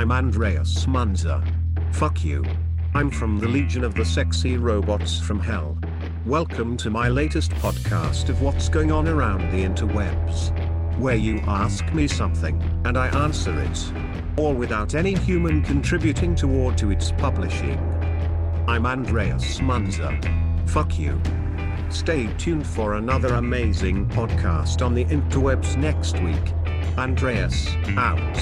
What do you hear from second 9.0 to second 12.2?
around the interwebs. Where you ask me